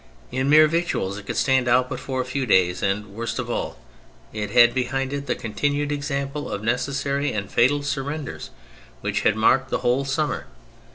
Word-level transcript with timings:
In 0.31 0.49
mere 0.49 0.65
victuals 0.67 1.19
it 1.19 1.27
could 1.27 1.37
stand 1.37 1.67
out 1.67 1.87
for 1.99 2.15
but 2.17 2.25
a 2.27 2.27
few 2.27 2.47
days, 2.47 2.81
and, 2.81 3.13
worst 3.13 3.37
of 3.37 3.51
all, 3.51 3.77
it 4.33 4.49
had 4.49 4.73
behind 4.73 5.13
it 5.13 5.27
the 5.27 5.35
continued 5.35 5.91
example 5.91 6.49
of 6.49 6.63
necessary 6.63 7.31
and 7.31 7.51
fatal 7.51 7.83
surrenders 7.83 8.49
which 9.01 9.21
had 9.21 9.35
marked 9.35 9.69
the 9.69 9.81
whole 9.85 10.03
summer. 10.03 10.47